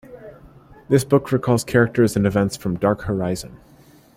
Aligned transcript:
This 0.89 1.03
book 1.03 1.31
recalls 1.31 1.63
characters 1.63 2.15
and 2.15 2.25
events 2.25 2.57
from 2.57 2.75
"Dark 2.75 3.01
Horizon". 3.03 3.59